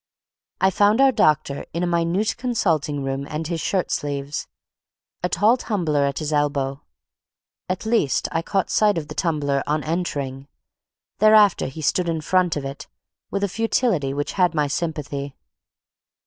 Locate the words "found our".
0.71-1.11